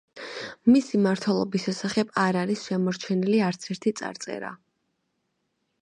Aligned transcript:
მისი 0.75 1.01
მმართველობის 1.01 1.67
შესახებ 1.67 2.15
არ 2.23 2.39
არის 2.45 2.65
შემორჩენილი 2.71 3.45
არცერთი 3.51 3.95
წარწერა. 4.01 4.51